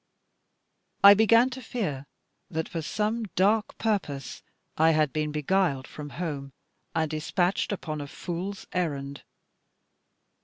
I 1.03 1.13
began 1.13 1.51
to 1.51 1.61
fear 1.61 2.07
that, 2.49 2.67
for 2.67 2.81
some 2.81 3.25
dark 3.35 3.77
purpose, 3.77 4.41
I 4.75 4.93
had 4.93 5.13
been 5.13 5.31
beguiled 5.31 5.87
from 5.87 6.09
home, 6.17 6.53
and 6.95 7.11
despatched 7.11 7.71
upon 7.71 8.01
a 8.01 8.07
fool's 8.07 8.65
errand. 8.71 9.21